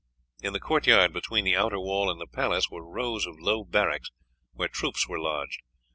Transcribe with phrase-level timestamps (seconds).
[0.41, 3.63] In the court yard between the outer wall and the palace were rows of low
[3.63, 4.09] barracks,
[4.53, 5.59] where troops were lodged.